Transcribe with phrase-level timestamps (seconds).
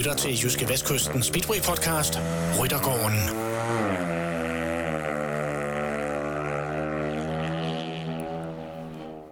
[0.00, 2.18] lytter til Jyske Vestkysten Speedway Podcast,
[2.60, 3.18] Ryttergården.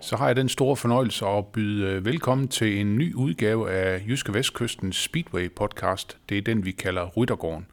[0.00, 4.04] Så har jeg den store fornøjelse at byde øh, velkommen til en ny udgave af
[4.08, 6.16] Jyske Vestkysten Speedway Podcast.
[6.28, 7.66] Det er den, vi kalder Ryttergården.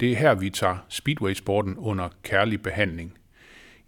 [0.00, 3.12] Det er her, vi tager Speedway-sporten under kærlig behandling.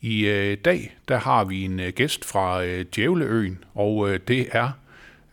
[0.00, 4.70] I øh, dag der har vi en øh, gæst fra Djævleøen, og det er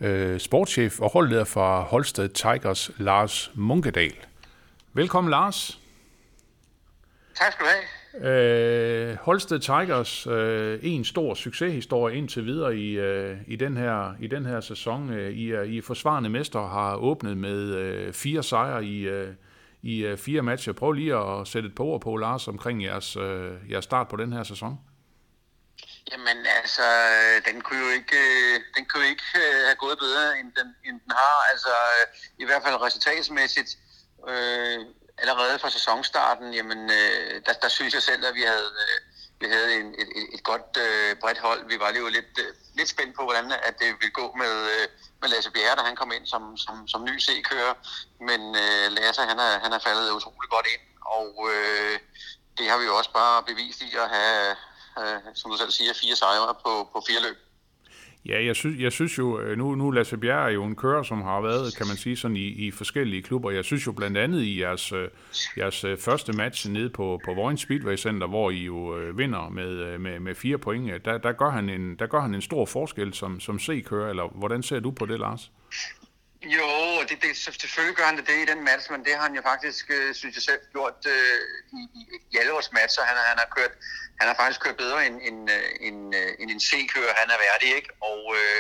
[0.06, 4.14] øh, sportschef og holdleder fra Holsted Tigers, Lars Munkedal.
[4.94, 5.80] Velkommen, Lars.
[7.36, 7.86] Tak skal du have.
[8.22, 14.28] Øh, Holsted Tigers, øh, en stor succeshistorie indtil videre i, øh, i, den her, i
[14.28, 15.10] den her sæson.
[15.10, 19.34] Øh, I, er, I er forsvarende mester har åbnet med øh, fire sejre i, øh,
[19.82, 20.74] i øh, fire matcher.
[20.74, 24.16] Prøv lige at sætte et par ord på, Lars, omkring jeres, øh, jeres start på
[24.16, 24.80] den her sæson.
[26.12, 26.84] Jamen altså,
[27.46, 30.76] den kunne jo ikke, øh, den kunne jo ikke øh, have gået bedre, end den,
[30.86, 31.38] end den har.
[31.52, 32.06] Altså, øh,
[32.38, 33.72] i hvert fald resultatsmæssigt.
[34.30, 34.80] Øh,
[35.18, 39.00] allerede fra sæsonstarten, jamen, øh, der, der synes jeg selv, at vi havde, øh,
[39.40, 41.68] vi havde en, et, et, et godt øh, bredt hold.
[41.68, 44.88] Vi var jo lidt, øh, lidt spændt på, hvordan at det ville gå med, øh,
[45.22, 47.74] med Lasse Bjerre, da han kom ind som, som, som ny C-kører.
[48.20, 52.00] Men øh, Lasse, han er, han er faldet utrolig godt ind, og øh,
[52.58, 54.56] det har vi jo også bare bevist i at have,
[55.00, 57.38] øh, som du selv siger, fire sejre på, på fire løb.
[58.26, 61.04] Ja, jeg synes, jeg synes jo, øh, nu, nu Lasse Bjerg er jo en kører,
[61.04, 63.52] som har været, kan man sige, sådan i, i forskellige klubber.
[63.52, 65.08] Jeg synes jo blandt andet i jeres, øh,
[65.58, 68.76] jeres øh, første match nede på, på Vojens Speedway Center, hvor I jo
[69.14, 72.42] vinder med, med, med fire point, der, der, gør han en, der gør han en
[72.42, 75.52] stor forskel som, som C-kører, eller hvordan ser du på det, Lars?
[76.46, 79.36] Jo, det, det, selvfølgelig gør han det, det i den match, men det har han
[79.36, 81.40] jo faktisk, øh, synes jeg selv, gjort øh,
[81.80, 81.82] i,
[82.34, 83.04] i, alle vores matcher.
[83.04, 83.74] Han, han, har kørt,
[84.20, 87.44] han har faktisk kørt bedre end, end, øh, end, øh, end en C-kører, han er
[87.46, 87.90] værdig, ikke?
[88.02, 88.60] Og øh,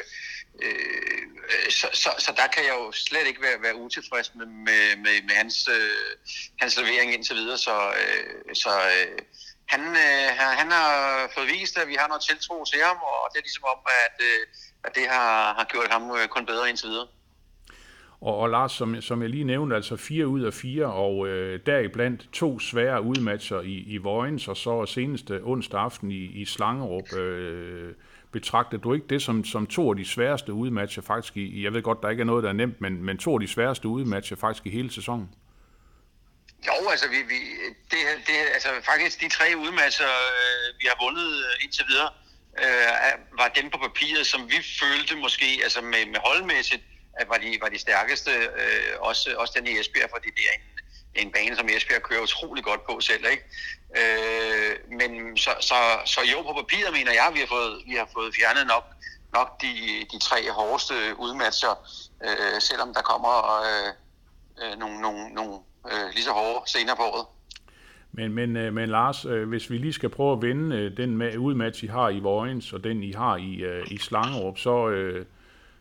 [0.63, 4.95] øh, så, så, så der kan jeg jo slet ikke være, være utilfreds med, med,
[5.03, 6.15] med, med hans, øh,
[6.61, 9.17] hans levering indtil videre, så, øh, så øh,
[9.67, 10.91] han, øh, han har
[11.35, 14.17] fået vist, at vi har noget tiltro til ham, og det er ligesom om, at,
[14.29, 14.41] øh,
[14.83, 17.07] at det har, har gjort ham øh, kun bedre indtil videre.
[18.21, 21.59] Og, og Lars, som, som jeg lige nævnte, altså fire ud af fire, og øh,
[21.65, 27.13] deriblandt to svære udmatcher i, i Vojens, og så seneste onsdag aften i, i Slangerup.
[27.13, 27.93] Øh,
[28.31, 31.81] betragter du ikke det som, som to af de sværeste udmatcher faktisk i, jeg ved
[31.81, 34.37] godt, der ikke er noget, der er nemt, men, men to af de sværeste udmatcher
[34.37, 35.29] faktisk i hele sæsonen?
[36.67, 37.39] Jo, altså, vi, vi,
[37.91, 42.09] det, det, altså faktisk de tre udmatcher, øh, vi har vundet øh, indtil videre,
[42.63, 46.83] øh, var dem på papiret, som vi følte måske, altså med, med holdmæssigt,
[47.19, 50.55] at var de, var de stærkeste, øh, også, også den i Esbjerg, fordi det er
[50.57, 50.65] en,
[51.25, 53.43] en bane, som Esbjerg kører utrolig godt på selv, ikke?
[54.01, 58.09] Øh, men så, så, så jo, på papiret mener jeg, vi har fået, vi har
[58.13, 58.85] fået fjernet nok,
[59.33, 59.73] nok de,
[60.11, 61.73] de tre hårdeste udmatcher,
[62.25, 63.33] øh, selvom der kommer
[63.67, 63.91] øh,
[64.61, 65.53] øh, nogle, nogle, nogle
[65.91, 67.25] øh, lige så hårde senere på året.
[68.11, 71.37] Men, men, øh, men Lars, øh, hvis vi lige skal prøve at vinde øh, den
[71.37, 74.87] udmatch, I har i Vojens, og den I har i, i Slangerup, så,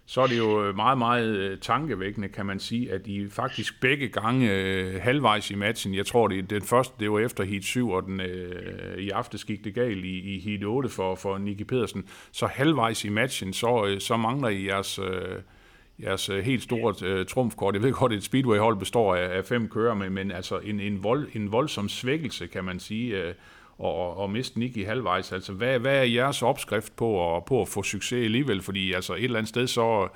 [0.07, 3.81] så er det jo øh, meget, meget øh, tankevækkende, kan man sige, at de faktisk
[3.81, 7.65] begge gange øh, halvvejs i matchen, jeg tror, det den første, det var efter heat
[7.65, 11.39] 7, og den, øh, i aftes gik det galt i, i heat 8 for, for
[11.39, 15.39] Nicky Pedersen, så halvvejs i matchen, så, øh, så mangler I jeres, øh,
[16.03, 17.75] jeres øh, helt store øh, trumfkort.
[17.75, 20.81] Jeg ved godt, at et speedway-hold består af, af fem kører, men, men altså en,
[20.81, 23.35] en, vold, en voldsom svækkelse, kan man sige, øh,
[23.79, 25.33] og, og miste Nicky halvvejs.
[25.33, 28.63] Altså, hvad, hvad er jeres opskrift på at, på at få succes alligevel?
[28.63, 30.09] Fordi altså, et eller andet sted, så,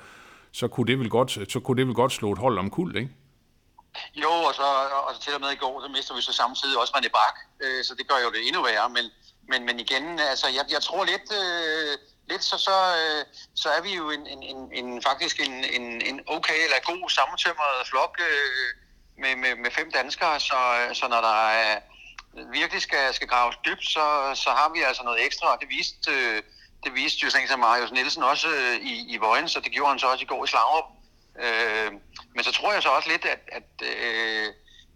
[0.51, 2.95] så, kunne det vel godt, så kunne det vel godt slå et hold om kul,
[2.95, 3.09] ikke?
[4.15, 4.67] Jo, og så,
[5.07, 7.35] og så til og med i går, så mister vi så samtidig også René Bak,
[7.63, 9.05] øh, så det gør jo det endnu værre, men,
[9.49, 11.97] men, men igen, altså jeg, jeg tror lidt, øh,
[12.31, 13.25] lidt så, så, øh,
[13.55, 17.09] så er vi jo en, en, en, en faktisk en, en, en okay eller god
[17.09, 18.69] sammentømret flok øh,
[19.21, 20.59] med, med, med fem danskere, så,
[20.93, 21.79] så når der er,
[22.33, 26.11] virkelig skal, skal graves dybt, så, så har vi altså noget ekstra, og det viste,
[26.11, 26.41] øh,
[26.83, 29.89] det viste jo sådan som Marius Nielsen også øh, i, i Vøjen, så det gjorde
[29.89, 30.85] han så også i går i Slagrup.
[31.39, 31.91] Øh,
[32.35, 34.47] men så tror jeg så også lidt, at, at, øh,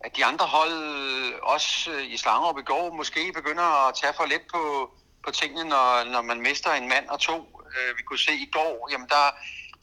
[0.04, 4.14] at de andre hold, øh, også øh, i Slagrup i går, måske begynder at tage
[4.14, 4.94] for lidt på,
[5.26, 7.62] på tingene, når, når man mister en mand og to.
[7.76, 9.36] Øh, vi kunne se i går, jamen der,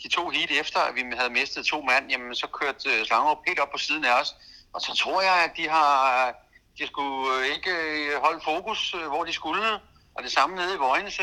[0.02, 3.38] de to hit efter, at vi havde mistet to mand, jamen så kørte øh, Slagrup
[3.46, 4.34] helt op på siden af os.
[4.72, 6.34] Og så tror jeg, at de har
[6.80, 9.66] de skulle øh, ikke øh, holde fokus, øh, hvor de skulle.
[10.14, 11.14] Og det samme nede i Vojens,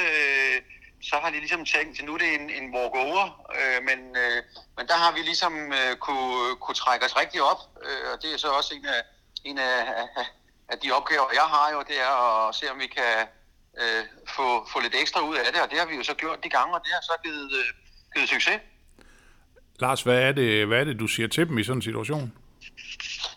[1.10, 3.24] så har de ligesom tænkt, at nu er det en, en walk-over,
[3.88, 4.00] men,
[4.78, 5.54] men der har vi ligesom
[6.00, 7.62] kunne, kunne trække os rigtig op,
[8.14, 9.02] og det er så også en af,
[9.44, 9.86] en af,
[10.70, 13.14] af de opgaver, jeg har jo, det er at se, om vi kan
[13.82, 14.04] øh,
[14.36, 16.50] få, få lidt ekstra ud af det, og det har vi jo så gjort de
[16.50, 17.52] gange, og det har så givet,
[18.16, 18.60] givet succes.
[19.80, 22.34] Lars, hvad er, det, hvad er det, du siger til dem i sådan en situation?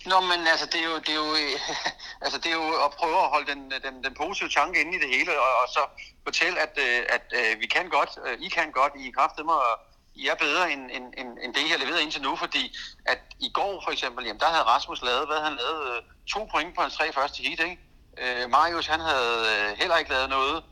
[0.07, 1.31] Nå, men altså, det er jo, det er jo,
[2.25, 5.01] altså, det er jo at prøve at holde den, den, den positive tanke inde i
[5.01, 5.81] det hele, og, og så
[6.25, 9.79] fortælle, at, øh, at, at vi kan godt, øh, I kan godt, I kraftedeme, og
[10.15, 12.77] I er bedre end, end, end, end det, I har leveret indtil nu, fordi
[13.07, 16.03] at i går for eksempel, jamen, der havde Rasmus lavet, hvad han lavede,
[16.33, 17.79] to point på hans tre første heat, ikke?
[18.19, 20.65] Øh, Marius, han havde heller ikke lavet noget.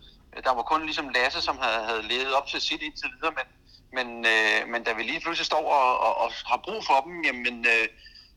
[0.44, 3.46] Der var kun ligesom Lasse, som havde, havde levet op til sit indtil videre, men,
[3.96, 7.24] men, øh, men da vi lige pludselig står og, og, og har brug for dem,
[7.24, 7.88] jamen, øh,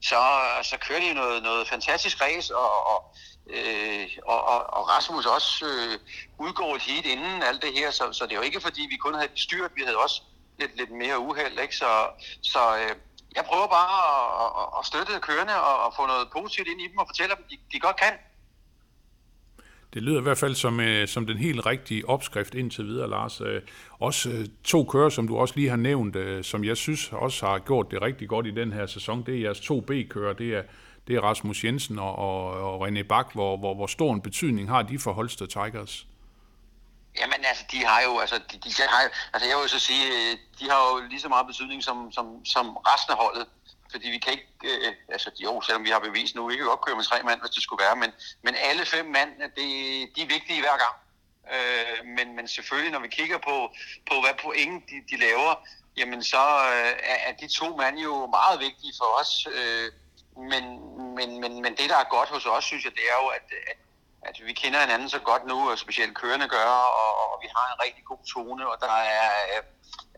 [0.02, 3.16] så, øh, så kører de noget, noget fantastisk race, og, og,
[3.50, 4.44] øh, og,
[4.74, 6.00] og Rasmus også øh,
[6.40, 8.98] udgår et heat inden alt det her, så, så det er jo ikke fordi, vi
[8.98, 10.22] kun havde styrt, vi havde også
[10.60, 11.76] lidt, lidt mere uheld, ikke?
[11.76, 12.08] Så,
[12.42, 12.96] så øh,
[13.36, 13.98] jeg prøver bare
[14.44, 17.36] at, at, at støtte kørende og at få noget positivt ind i dem og fortælle
[17.36, 18.14] dem, at de, de godt kan.
[19.94, 23.42] Det lyder i hvert fald som, øh, som den helt rigtige opskrift indtil videre, Lars.
[23.42, 23.62] Øh,
[24.00, 27.46] også øh, to kører, som du også lige har nævnt, øh, som jeg synes også
[27.46, 30.34] har gjort det rigtig godt i den her sæson, det er jeres to B-kører.
[30.34, 30.64] Det er,
[31.08, 34.70] det er Rasmus Jensen og, og, og René Bak, hvor, hvor, hvor stor en betydning
[34.70, 36.08] har de for Holsted Tigers?
[37.20, 39.02] Jamen altså, de har jo, altså, de, de har,
[39.34, 42.46] altså jeg vil så sige, øh, de har jo lige så meget betydning som, som,
[42.46, 43.46] som resten af holdet
[43.92, 46.86] fordi vi kan ikke, øh, altså jo, selvom vi har bevist nu, vi kan godt
[46.86, 48.12] køre med tre mand, hvis det skulle være, men,
[48.42, 49.66] men alle fem mand, øh, det,
[50.16, 50.96] de er vigtige hver gang.
[51.56, 53.56] Øh, men, men selvfølgelig, når vi kigger på,
[54.10, 55.56] på hvad point de, de laver,
[55.98, 56.44] jamen så
[56.76, 56.94] øh,
[57.28, 59.48] er de to mand jo meget vigtige for os.
[59.58, 59.92] Øh,
[60.52, 60.64] men,
[61.16, 63.48] men, men, men det, der er godt hos os, synes jeg, det er jo, at,
[63.72, 63.78] at,
[64.22, 66.72] at vi kender hinanden så godt nu, og specielt kørende gør,
[67.02, 69.30] og, og vi har en rigtig god tone, og der er...
[69.58, 69.64] Øh,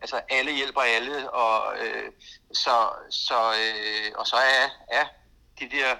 [0.02, 2.12] altså alle hjælper alle, og øh,
[2.52, 2.76] så,
[3.10, 5.04] så, øh, og så er, er
[5.60, 5.96] de der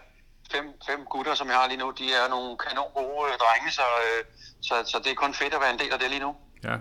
[0.52, 3.82] fem, fem gutter, som jeg har lige nu, de er nogle kanon gode drenge, så,
[3.82, 4.24] øh,
[4.62, 6.36] så, så det er kun fedt at være en del af det lige nu.
[6.64, 6.76] Ja.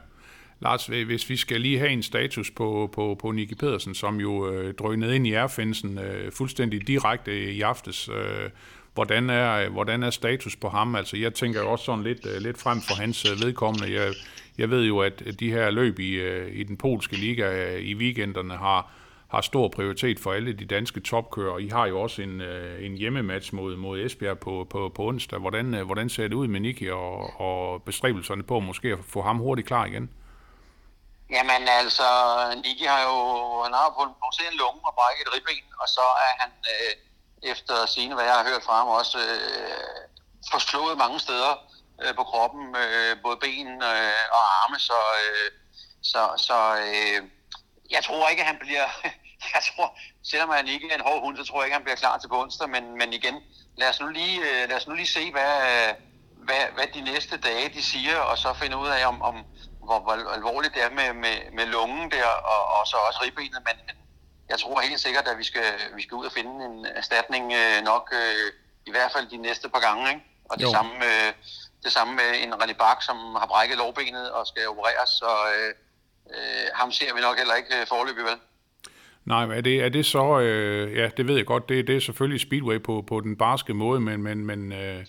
[0.63, 4.51] Lars, hvis vi skal lige have en status på, på, på Nicky Pedersen, som jo
[4.51, 8.49] øh, drønede ind i ærfinsen øh, fuldstændig direkte i aftes, øh,
[8.93, 10.95] hvordan er, hvordan er status på ham?
[10.95, 13.93] Altså, jeg tænker jo også sådan lidt, øh, lidt frem for hans øh, vedkommende.
[13.93, 14.13] Jeg,
[14.57, 17.95] jeg ved jo, at de her løb i, øh, i den polske liga øh, i
[17.95, 18.91] weekenderne har,
[19.27, 21.57] har stor prioritet for alle de danske topkører.
[21.57, 25.39] I har jo også en, øh, en hjemmematch mod, mod Esbjerg på, på, på onsdag.
[25.39, 29.21] Hvordan, øh, hvordan ser det ud med Niki og, og bestræbelserne på måske at få
[29.21, 30.09] ham hurtigt klar igen?
[31.33, 32.07] Jamen altså,
[32.63, 33.17] Niki har jo
[33.63, 36.93] han har på en lunge og brækket et ribben, og så er han øh,
[37.51, 39.97] efter sine, hvad jeg har hørt fra ham, også øh,
[40.51, 41.53] forslået mange steder
[42.01, 45.51] øh, på kroppen, øh, både ben øh, og arme, så, øh,
[46.01, 47.19] så, så øh,
[47.91, 48.87] jeg tror ikke, at han bliver...
[49.55, 51.83] jeg tror, selvom han ikke er en hård hund, så tror jeg ikke, at han
[51.83, 53.35] bliver klar til på onsdag, men, men igen,
[53.77, 55.93] lad os nu lige, øh, lad os nu lige se, hvad, øh,
[56.47, 59.45] hvad, hvad de næste dage de siger, og så finde ud af, om, om
[59.87, 63.61] hvor, hvor alvorligt det er med, med, med lungen der, og, og så også ribbenet,
[63.67, 63.77] men,
[64.49, 67.83] jeg tror helt sikkert, at vi skal, vi skal ud og finde en erstatning øh,
[67.91, 68.51] nok, øh,
[68.89, 70.23] i hvert fald de næste par gange, ikke?
[70.49, 70.71] Og det jo.
[70.71, 71.29] samme, øh,
[71.83, 75.69] det samme med en René Bak, som har brækket lårbenet og skal opereres, så øh,
[76.35, 78.39] øh, ham ser vi nok heller ikke øh, forløbig vel.
[79.25, 81.95] Nej, men er det, er det så, øh, ja, det ved jeg godt, det, det
[81.95, 85.05] er selvfølgelig Speedway på, på den barske måde, men, men, men øh,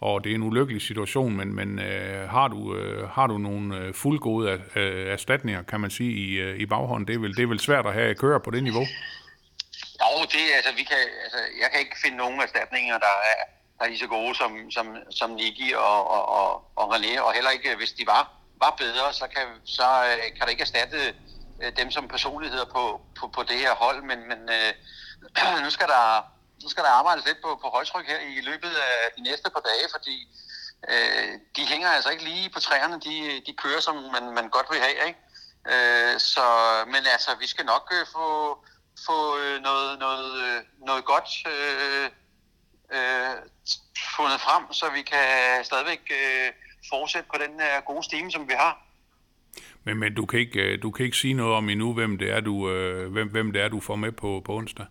[0.00, 3.76] og det er en ulykkelig situation, men, men øh, har, du, øh, har du nogle
[3.76, 7.08] øh, fuldgode øh, erstatninger, kan man sige, i, øh, i baghånden?
[7.08, 8.86] Det er, vel, det er vel svært at have at køre på det niveau?
[10.02, 13.40] Jo, det, altså, vi kan, altså, jeg kan ikke finde nogen erstatninger, der er,
[13.78, 17.32] der er lige så gode som, som, som Niki og, og, og, og René, og
[17.32, 18.22] heller ikke, øh, hvis de var,
[18.60, 21.00] var bedre, så kan, så øh, kan der ikke erstatte
[21.62, 24.72] øh, dem som personligheder på, på, på det her hold, men, men øh,
[25.64, 26.04] nu skal der
[26.62, 29.64] nu skal der arbejdes lidt på, på højtryk her i løbet af de næste par
[29.70, 30.16] dage, fordi
[30.92, 34.66] øh, de hænger altså ikke lige på træerne, de, de kører som man, man godt
[34.70, 35.20] vil have, ikke?
[35.72, 36.46] Øh, så,
[36.86, 38.26] men altså, vi skal nok øh, få,
[39.06, 42.06] få øh, noget, noget, øh, noget godt øh,
[42.96, 43.34] øh,
[44.16, 45.26] fundet frem, så vi kan
[45.64, 46.48] stadigvæk øh,
[46.90, 48.86] fortsætte på den her gode stime, som vi har.
[49.84, 52.30] Men, men du, kan ikke, øh, du kan ikke sige noget om endnu, hvem det
[52.30, 54.86] er, du, øh, hvem, hvem det er, du får med på, på onsdag?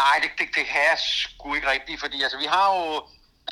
[0.00, 2.96] Nej, det, det, det kan jeg sgu ikke rigtigt, fordi altså, vi har jo...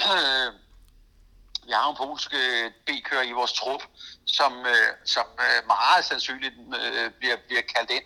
[0.07, 0.53] Øh,
[1.67, 3.83] vi har en polsk øh, B-kører i vores trup,
[4.27, 8.05] som, øh, som øh, meget sandsynligt øh, bliver, bliver kaldt ind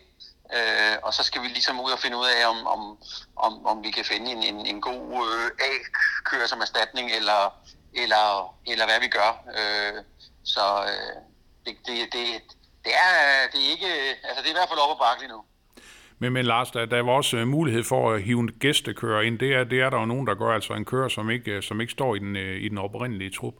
[0.52, 2.98] Øh, og så skal vi ligesom ud og finde ud af, om, om,
[3.36, 7.54] om, om vi kan finde en, en, en god øh, A-kører som erstatning, eller,
[7.94, 9.30] eller, eller hvad vi gør.
[9.58, 10.04] Øh,
[10.44, 11.16] så øh,
[11.66, 12.26] det, det, det,
[12.84, 15.32] det, er, det er ikke, altså det er i hvert fald op ad bakke lige
[15.32, 15.44] nu.
[16.18, 19.38] Men, men Lars, der, der er også øh, mulighed for at hive en gæstekører ind.
[19.38, 21.62] Det er, det er der jo nogen, der gør, altså en kører, som ikke, øh,
[21.62, 23.54] som ikke står i den, øh, i den oprindelige trup.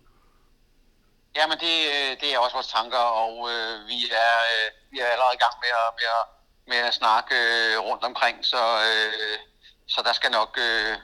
[1.37, 1.75] Jamen, det,
[2.21, 5.55] det er også vores tanker, og øh, vi, er, øh, vi er allerede i gang
[5.65, 6.25] med at, med at
[6.67, 9.39] med at snakke øh, rundt omkring, så øh,
[9.87, 10.59] så der skal nok...
[10.69, 10.97] Øh,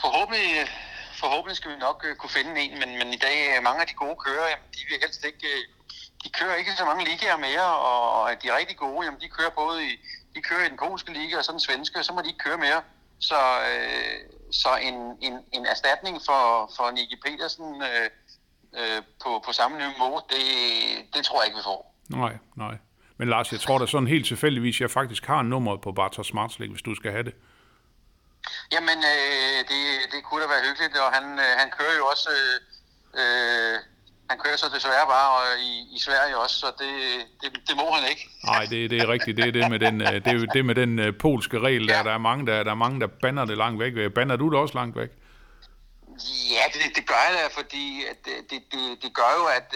[0.00, 0.48] forhåbentlig,
[1.22, 3.94] forhåbentlig skal vi nok øh, kunne finde en, men, men i dag, mange af de
[3.94, 5.46] gode kører, jamen, de vil helst ikke...
[5.54, 5.62] Øh,
[6.24, 9.28] de kører ikke så mange ligaer mere, og, og de er rigtig gode, jamen de
[9.28, 9.90] kører både i,
[10.34, 12.38] de kører i den polske liga og så den svenske, og så må de ikke
[12.38, 12.82] køre mere.
[13.18, 14.20] Så, øh,
[14.52, 18.10] så en, en, en erstatning for, for Nicky Petersen øh,
[18.78, 20.44] øh, på, på samme niveau, det,
[21.14, 21.94] det tror jeg ikke, vi får.
[22.08, 22.76] Nej, nej.
[23.16, 26.70] Men Lars, jeg tror da sådan helt tilfældigvis, jeg faktisk har nummeret på Bartos Smartslik,
[26.70, 27.34] hvis du skal have det.
[28.72, 32.30] Jamen, øh, det, det kunne da være hyggeligt, og han, øh, han kører jo også...
[32.30, 32.60] Øh,
[33.20, 33.78] øh,
[34.30, 36.92] han kører så desværre bare i, i Sverige også, så det,
[37.40, 38.28] det, det må han ikke.
[38.44, 39.36] Nej, det, det er rigtigt.
[39.36, 41.96] Det er det med den, øh, det er det med den uh, polske regel, der,
[41.96, 42.02] ja.
[42.02, 44.12] der, er mange, der, der er mange, der banner det langt væk.
[44.14, 45.10] Banner du det også langt væk?
[46.54, 48.18] Ja, det, det gør jeg da, fordi at
[48.50, 49.68] det, det, det gør jo, at,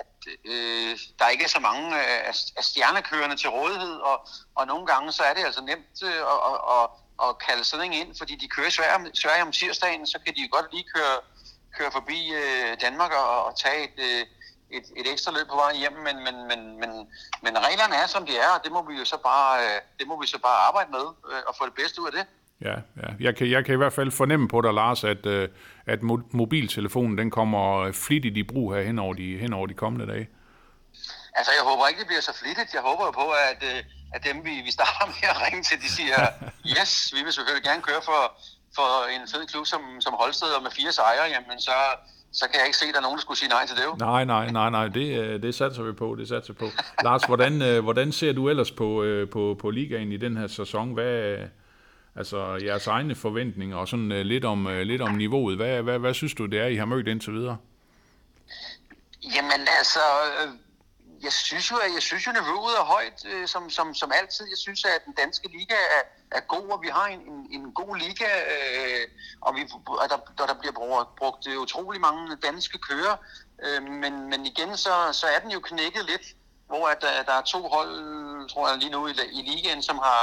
[0.00, 0.12] at
[0.44, 5.12] øh, der ikke er så mange af, af stjernekørende til rådighed, og, og nogle gange
[5.12, 6.84] så er det altså nemt øh, at, at, at,
[7.24, 10.34] at kalde sådan en ind, fordi de kører i Sverige, Sverige om tirsdagen, så kan
[10.34, 11.16] de jo godt lige køre,
[11.78, 14.22] køre forbi øh, Danmark og, og tage et, øh,
[14.76, 16.90] et, et ekstra løb på vejen hjem, men, men, men, men,
[17.44, 20.06] men reglerne er, som de er, og det må vi jo så bare, øh, det
[20.10, 22.26] må vi så bare arbejde med øh, og få det bedste ud af det.
[22.68, 23.08] Ja, ja.
[23.20, 25.48] Jeg, kan, jeg kan i hvert fald fornemme på dig, Lars, at, øh,
[25.86, 26.02] at
[26.32, 30.28] mobiltelefonen den kommer flittigt i brug her hen over de, hen over de kommende dage.
[31.38, 32.74] Altså, jeg håber ikke, det bliver så flittigt.
[32.74, 33.80] Jeg håber på, at, øh,
[34.14, 36.20] at dem, vi, vi starter med at ringe til, de siger,
[36.74, 38.20] yes, vi vil selvfølgelig gerne køre for,
[38.74, 41.72] for en fed klub som, som Holsted og med fire sejre, jamen så,
[42.32, 43.84] så kan jeg ikke se, at der er nogen, der skulle sige nej til det.
[43.84, 43.94] Jo.
[43.98, 46.64] Nej, nej, nej, nej, det, øh, det satser vi på, det satser på.
[47.04, 50.92] Lars, hvordan, øh, hvordan ser du ellers på, på, på ligaen i den her sæson?
[50.92, 51.38] Hvad,
[52.16, 55.56] altså jeres egne forventninger og sådan lidt om, lidt om niveauet.
[55.56, 57.56] Hvad, hvad, hvad synes du, det er, I har mødt indtil videre?
[59.22, 60.00] Jamen altså,
[61.24, 64.46] jeg synes jo, at jeg synes jo, niveauet er højt, øh, som, som, som altid.
[64.48, 66.02] Jeg synes, at den danske liga er,
[66.38, 69.08] er god, og vi har en, en, en god liga, øh,
[69.40, 73.16] og, vi, og der, der, der bliver brugt, brugt øh, utrolig mange danske kører.
[73.64, 76.26] Øh, men, men igen, så, så er den jo knækket lidt,
[76.66, 79.98] hvor at, der, der er to hold, tror jeg, lige nu i, i ligaen, som
[79.98, 80.22] har,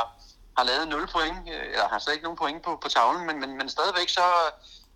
[0.58, 3.40] har lavet 0 point, øh, eller har slet ikke nogen point på, på tavlen, men,
[3.40, 4.28] men, men stadigvæk så,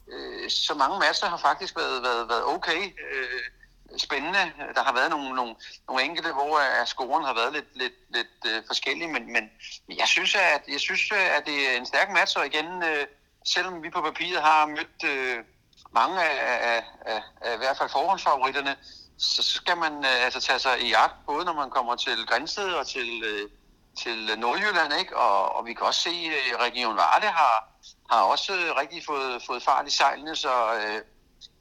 [0.08, 2.82] øh, så mange masser har faktisk været, været, været okay.
[3.12, 3.42] Øh,
[3.98, 4.52] spændende.
[4.76, 5.56] Der har været nogle, nogle,
[5.88, 9.50] nogle enkelte, hvor uh, scoren har været lidt, lidt, lidt uh, forskellig, men, men
[9.90, 13.06] jeg synes, at, jeg synes, at det er en stærk match, og igen, uh,
[13.46, 15.44] selvom vi på papiret har mødt uh,
[15.92, 16.38] mange af,
[16.72, 18.76] af, af, af i hvert fald forhåndsfavoritterne,
[19.18, 22.74] så skal man uh, altså tage sig i jagt, både når man kommer til Grænsted
[22.74, 23.50] og til, uh,
[24.04, 25.18] til Nordjylland, ikke?
[25.18, 27.70] Og, og vi kan også se, at Region Varde har,
[28.12, 31.02] har også rigtig fået, fået fart i sejlene, så, uh,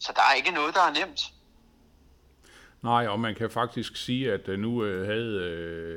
[0.00, 1.20] så der er ikke noget, der er nemt.
[2.84, 5.40] Nej, og man kan faktisk sige, at øh, nu øh, havde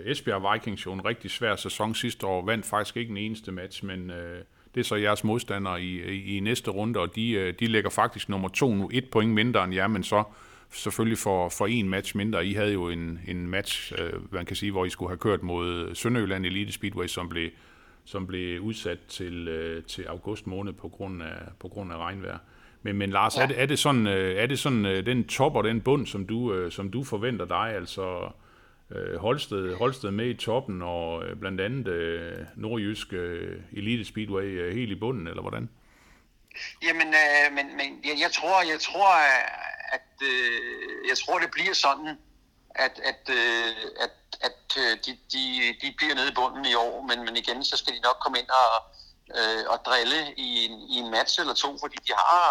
[0.05, 3.51] øh, Esbjerg Vikings jo en rigtig svær sæson sidste år, vandt faktisk ikke en eneste
[3.51, 4.43] match, men øh,
[4.75, 7.89] det er så jeres modstandere i, i, i næste runde, og de, øh, de lægger
[7.89, 10.23] faktisk nummer to nu, et point mindre end jer, men så
[10.71, 12.45] selvfølgelig for, for en match mindre.
[12.45, 13.93] I havde jo en, en match,
[14.31, 17.49] man kan sige, hvor I skulle have kørt mod Sønderjylland Elite Speedway, som blev,
[18.05, 19.49] som blev udsat til,
[19.87, 22.37] til august måned på grund af, på grund af regnvejr.
[22.87, 23.41] Men, men Lars, ja.
[23.41, 26.07] er, det, er det sådan, øh, er det sådan øh, den top og den bund,
[26.07, 27.75] som du, øh, som du forventer dig?
[27.75, 28.31] Altså
[29.17, 33.13] Holsted, Holsted med i toppen, og blandt andet nordjysk
[33.73, 35.69] Elite Speedway helt i bunden, eller hvordan?
[36.83, 39.13] Jamen, øh, men, men jeg, jeg tror, jeg tror,
[39.97, 42.07] at øh, jeg tror, det bliver sådan,
[42.69, 43.69] at, at, øh,
[44.05, 44.15] at,
[44.47, 44.59] at
[45.05, 45.43] de, de,
[45.81, 48.39] de bliver nede i bunden i år, men, men igen, så skal de nok komme
[48.39, 48.83] ind og,
[49.35, 52.43] øh, at drille i en, i en match eller to, fordi de har,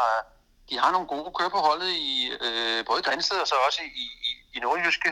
[0.70, 4.04] de har nogle gode kører på holdet i øh, både Grænsted og så også i,
[4.28, 5.10] i, i Nordjyske,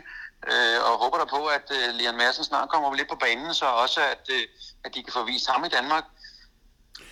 [0.52, 3.66] øh, og håber der på, at øh, Leon Madsen snart kommer lidt på banen, så
[3.66, 4.44] også at, øh,
[4.84, 6.04] at de kan få vist ham i Danmark.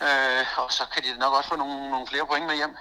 [0.08, 2.74] Øh, og så kan de nok også få nogle, nogle flere point med hjem.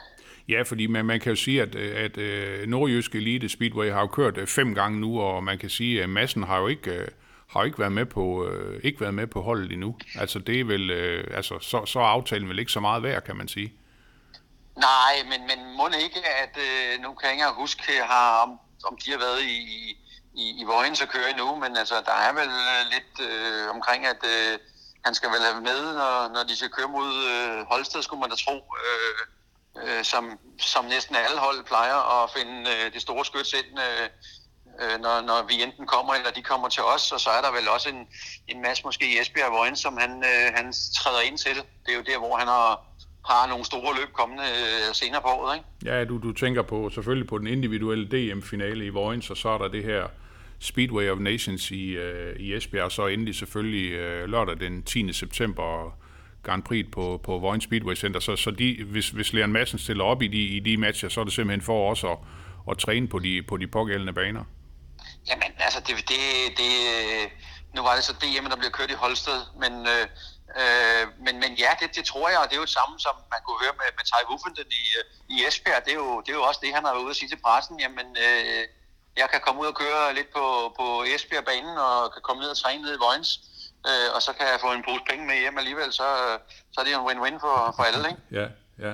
[0.49, 4.07] Ja, fordi man, man kan jo sige, at, at, at Nordjyske Elite Speedway har jo
[4.07, 7.07] kørt øh, fem gange nu, og man kan sige, at massen har jo ikke øh,
[7.51, 9.95] har ikke været med på øh, ikke været med på holdet endnu.
[10.19, 13.23] Altså det er vel øh, altså så, så er aftalen vel ikke så meget værd,
[13.23, 13.73] kan man sige.
[14.75, 18.97] Nej, men men må ikke at øh, nu kan jeg ikke huske har om, om
[19.05, 19.57] de har været i
[20.33, 24.05] i, i Vojens og kører endnu, men altså der er vel øh, lidt øh, omkring
[24.05, 24.59] at øh,
[25.05, 28.29] han skal vel have med når, når de skal køre mod øh, Holsted, skulle man
[28.29, 28.57] da tro.
[28.85, 29.21] Øh,
[29.83, 34.09] øh, som, som næsten alle hold plejer at finde øh, det store skyts ind øh,
[34.81, 37.51] øh, når, når vi enten kommer, eller de kommer til os, og så er der
[37.51, 38.01] vel også en,
[38.47, 41.55] en masse måske i Esbjerg Vojens, som han, øh, han træder ind til.
[41.85, 42.69] Det er jo der, hvor han har,
[43.31, 45.67] har nogle store løb kommende øh, senere på året, ikke?
[45.85, 49.57] Ja, du, du tænker på selvfølgelig på den individuelle DM-finale i Vojens, og så er
[49.57, 50.03] der det her
[50.59, 55.13] Speedway of Nations i, øh, i Esbjerg, og så endelig selvfølgelig øh, lørdag den 10.
[55.13, 55.97] september
[56.43, 60.03] Grand Prix på, på Vojens Speedway Center, så, så de, hvis, hvis Leon Madsen stiller
[60.03, 62.17] op i de, i de matcher, så er det simpelthen for også at,
[62.71, 64.43] at træne på de, på de pågældende baner.
[65.29, 66.21] Jamen, altså, det, det,
[66.57, 66.71] det,
[67.75, 70.05] nu var det så DM, der bliver kørt i Holsted, men, øh,
[70.61, 73.15] øh, men, men ja, det, det tror jeg, og det er jo det samme, som
[73.33, 75.85] man kunne høre med, med Ty Wuffenden i, øh, i Esbjerg.
[75.85, 77.43] Det er, jo, det er jo også det, han har været ude at sige til
[77.45, 77.79] pressen.
[77.79, 78.63] Jamen, øh,
[79.17, 80.45] jeg kan komme ud og køre lidt på,
[80.79, 83.31] på Esbjerg-banen, og kan komme ned og træne ned i Vojens,
[83.89, 86.07] øh, og så kan jeg få en pose penge med hjem alligevel, så,
[86.71, 88.21] så er det jo en win-win for, for alle, ikke?
[88.39, 88.47] Ja,
[88.87, 88.93] ja.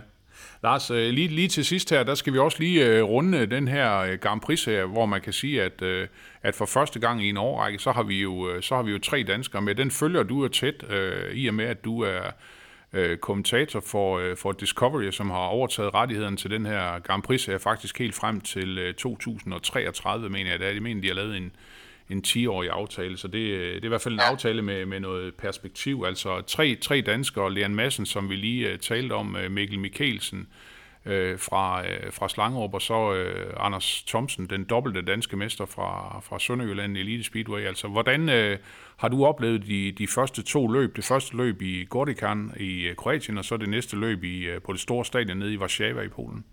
[0.64, 3.68] Lars, øh, lige, lige til sidst her, der skal vi også lige øh, runde den
[3.68, 5.84] her øh, Grand prix her, hvor man kan sige, at,
[6.44, 9.00] at for første gang i en årrække, så har vi jo, så har vi jo
[9.00, 9.76] tre danskere med.
[9.76, 10.84] Den følger du jo tæt,
[11.34, 12.32] i og med at du er
[13.22, 18.00] kommentator for, for Discovery, som har overtaget rettigheden til den her Grand Prix her, faktisk
[18.00, 20.60] helt frem til 2033, mener jeg.
[20.60, 21.52] Det er, de mener, de har lavet en,
[22.10, 24.32] en 10-årig aftale, så det, det er i hvert fald en ja.
[24.32, 26.04] aftale med, med noget perspektiv.
[26.08, 30.48] Altså tre, tre danskere, Leon Madsen, som vi lige uh, talte om, uh, Mikkel Mikkelsen
[31.06, 36.20] uh, fra, uh, fra Slangerup, og så uh, Anders Thomsen, den dobbelte danske mester fra,
[36.20, 37.62] fra Sønderjylland Elite Speedway.
[37.62, 38.60] Altså, hvordan uh,
[38.98, 40.96] har du oplevet de, de første to løb?
[40.96, 44.72] Det første løb i Gordikan i Kroatien, og så det næste løb i, uh, på
[44.72, 46.46] det store stadion nede i Warszawa i Polen?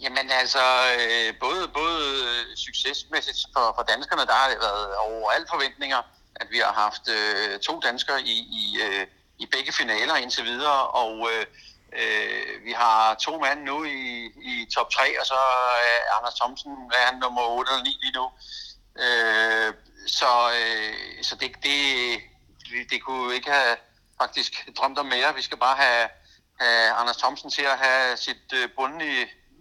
[0.00, 0.64] Jamen altså,
[0.98, 6.02] øh, både, både øh, succesmæssigt for, for danskerne, der har det været over alle forventninger,
[6.36, 9.06] at vi har haft øh, to danskere i, i, øh,
[9.38, 11.46] i begge finaler indtil videre, og øh,
[12.00, 15.40] øh, vi har to mand nu i, i top 3, og så
[15.84, 18.30] øh, Anders Thomsen, er han nummer 8 eller 9 lige nu.
[19.04, 19.74] Øh,
[20.06, 21.78] så øh, så det, det,
[22.70, 23.76] det, det kunne ikke have
[24.20, 25.34] faktisk drømt om mere.
[25.34, 26.08] Vi skal bare have,
[26.60, 29.02] have Anders Thomsen til at have sit øh, bund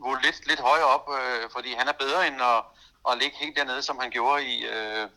[0.04, 2.64] niveau lidt, lidt højere op, øh, fordi han er bedre end at,
[3.10, 5.08] at ligge helt dernede, som han gjorde i, øh,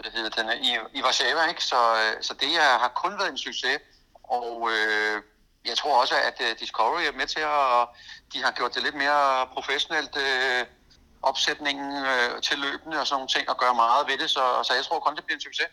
[0.00, 1.48] hvad hedder den, i, i Warszawa.
[1.48, 1.64] Ikke?
[1.64, 3.78] Så, øh, så det er, har kun været en succes,
[4.22, 5.22] og øh,
[5.64, 7.88] jeg tror også, at uh, Discovery er med til at,
[8.32, 10.66] de har gjort det lidt mere professionelt, øh,
[11.22, 14.74] opsætningen øh, til løbende og sådan nogle ting, og gøre meget ved det, så, så
[14.74, 15.68] jeg tror kun, det bliver en succes.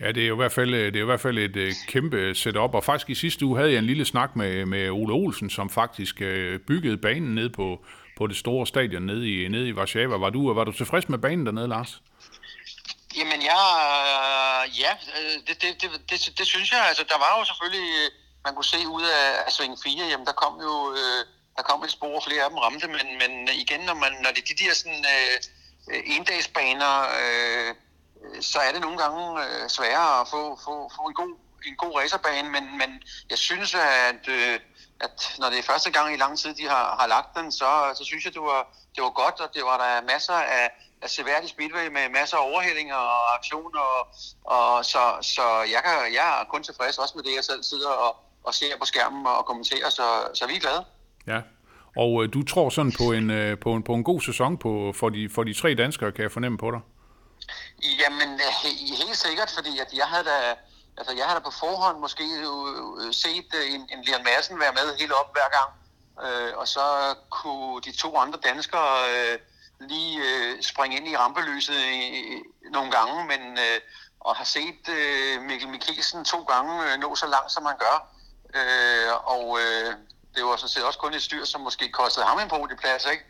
[0.00, 2.34] Ja, det er jo i hvert fald, det er i hvert fald et øh, kæmpe
[2.34, 5.50] setup, og faktisk i sidste uge havde jeg en lille snak med, med Ole Olsen,
[5.50, 7.84] som faktisk øh, byggede banen ned på,
[8.18, 10.16] på det store stadion nede i, nede i Warszawa.
[10.16, 12.02] Var du, øh, var du tilfreds med banen dernede, Lars?
[13.16, 13.64] Jamen, jeg,
[14.12, 16.82] øh, ja, øh, det, det, det, det, det synes jeg.
[16.88, 18.10] Altså, der var jo selvfølgelig, øh,
[18.44, 20.74] man kunne se ud af, af sving 4, jamen, der kom jo,
[21.56, 23.32] der kom et spor, og flere af dem ramte, men, men
[23.64, 25.36] igen, når, man, når det er de der sådan, øh,
[26.16, 27.74] endagsbaner, øh,
[28.40, 31.92] så er det nogle gange øh, sværere at få, få, få en god en god
[31.98, 32.90] racerbane, men, men
[33.30, 34.58] jeg synes, at, øh,
[35.00, 37.70] at når det er første gang i lang tid, de har, har lagt den, så,
[37.98, 38.60] så synes jeg, det var,
[38.94, 40.66] det var godt, og det var der masser af,
[41.02, 44.02] af seværdig speedway med masser af overhældinger og aktioner, og,
[44.44, 47.90] og så, så jeg, kan, jeg er kun tilfreds også med det, jeg selv sidder
[47.90, 50.84] og, og ser på skærmen og kommenterer, så, så vi er glade.
[51.26, 51.40] Ja,
[51.96, 54.92] og øh, du tror sådan på en, øh, på en, på en god sæson på,
[54.96, 56.80] for, de, for de tre danskere, kan jeg fornemme på dig?
[57.82, 58.52] Jamen, øh,
[58.98, 60.54] helt sikkert, fordi at jeg havde da,
[60.98, 64.60] altså jeg havde da på forhånd måske øh, øh, set øh, en, en Leon Madsen
[64.60, 65.70] være med helt op hver gang,
[66.26, 69.38] øh, og så kunne de to andre danskere øh,
[69.80, 73.80] lige øh, springe ind i rampelyset i, nogle gange, men øh,
[74.20, 77.96] og har set øh, Mikkel Mikkelsen to gange øh, nå så langt, som han gør.
[78.54, 79.94] Øh, og øh,
[80.34, 83.24] det var sådan set også kun et styr, som måske kostede ham en podieplads, ikke?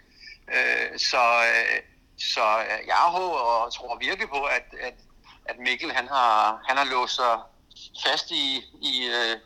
[0.55, 1.79] Øh, så, øh,
[2.19, 4.95] så øh, jeg håber og tror virkelig på, at, at,
[5.45, 7.35] at Mikkel han har, han har låst sig
[8.07, 8.45] fast i,
[8.83, 9.37] i, øh,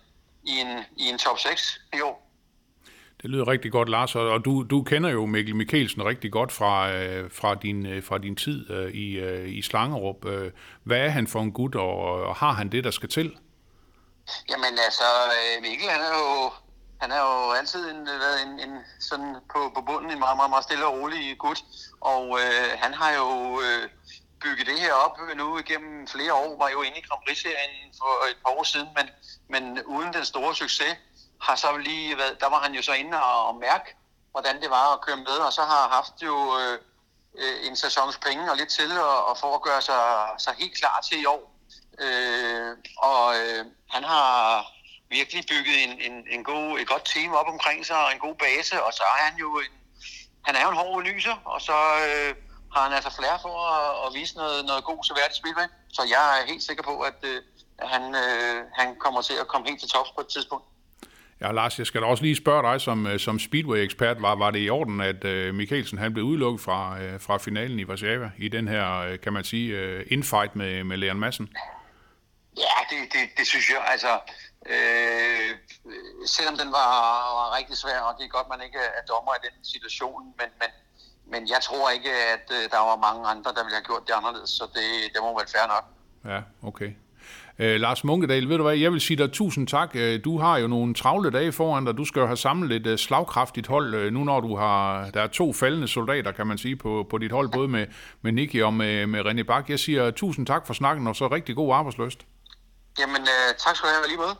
[0.45, 2.23] i, en, i en top 6 i år.
[3.23, 6.93] Det lyder rigtig godt, Lars, og du, du kender jo Mikkel Mikkelsen rigtig godt fra,
[6.93, 9.07] øh, fra, din, fra din tid i,
[9.47, 10.25] i Slangerup.
[10.83, 13.37] Hvad er han for en gut, og har han det, der skal til?
[14.51, 15.05] Jamen altså,
[15.63, 16.53] Mikkel han er jo
[17.01, 20.51] han er jo altid en, været en, en sådan på, på bunden en meget, meget,
[20.51, 21.63] meget stille og rolig gut,
[22.01, 23.89] og øh, han har jo øh,
[24.41, 28.31] bygget det her op nu igennem flere år, var jo inde i Grand Prix-serien for
[28.31, 29.07] et par år siden, men,
[29.49, 30.97] men uden den store succes,
[31.41, 33.97] har så lige været, der var han jo så inde og, og mærke,
[34.31, 36.79] hvordan det var at køre med, og så har haft jo øh,
[37.39, 40.77] øh en sæsons penge og lidt til, og, og for at gøre sig, sig helt
[40.77, 41.53] klar til i år.
[41.99, 44.67] Øh, og øh, han har
[45.11, 48.37] virkelig bygget en, en, en god, et godt team op omkring sig og en god
[48.45, 49.73] base, og så er han jo en,
[50.47, 52.35] han er jo en hård nyser, og så øh,
[52.75, 55.69] har han altså flere for at, at vise noget, noget god seværdigt spil med.
[55.97, 57.39] Så jeg er helt sikker på, at, øh,
[57.93, 60.67] han, øh, han kommer til at komme helt til tops på et tidspunkt.
[61.41, 64.23] Ja, Lars, jeg skal da også lige spørge dig som, øh, som Speedway-ekspert.
[64.23, 67.79] Var, var det i orden, at uh, Mikkelsen han blev udelukket fra, uh, fra finalen
[67.79, 71.49] i Warszawa i den her, uh, kan man sige, uh, infight med, med Leon Madsen?
[71.55, 71.76] Ja,
[72.65, 73.83] Ja, det, det, det synes jeg.
[73.93, 74.13] Altså,
[74.73, 75.51] øh,
[76.35, 76.91] selvom den var,
[77.39, 80.49] var rigtig svær, og det er godt, man ikke er dommer i den situation, men,
[80.61, 80.71] men,
[81.33, 84.15] men jeg tror ikke, at øh, der var mange andre, der ville have gjort det
[84.21, 85.85] anderledes, så det, det må være fair nok.
[86.33, 86.41] Ja,
[86.71, 86.91] okay.
[87.59, 89.91] Øh, Lars Munkedal, ved du hvad, jeg vil sige dig tusind tak.
[89.95, 91.97] Øh, du har jo nogle travle dage foran dig.
[91.97, 95.23] Du skal jo have samlet et øh, slagkraftigt hold, øh, nu når du har, der
[95.23, 97.87] er to faldende soldater, kan man sige, på, på dit hold, både med,
[98.23, 99.71] med Nicky og med, med René Bak.
[99.71, 102.27] Jeg siger tusind tak for snakken, og så rigtig god arbejdsløst.
[102.99, 104.37] Jamen, øh, tak skal du have lige måde.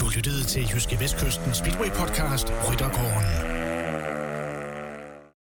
[0.00, 3.53] Du lyttede til Jyske Vestkysten Speedway Podcast, Ryttergården.